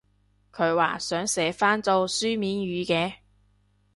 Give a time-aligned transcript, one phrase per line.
[0.51, 3.13] 佢話想寫返做書面語嘅？